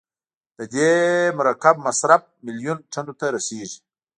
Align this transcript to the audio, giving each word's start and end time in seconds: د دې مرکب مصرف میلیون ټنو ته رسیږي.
د 0.57 0.59
دې 0.73 0.91
مرکب 1.37 1.75
مصرف 1.85 2.21
میلیون 2.45 2.77
ټنو 2.91 3.13
ته 3.19 3.25
رسیږي. 3.35 3.77